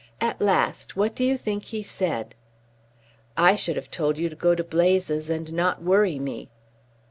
[0.19, 2.33] At last what do you think he said?"
[3.37, 6.49] "I should have told you to go to blazes and not worry me."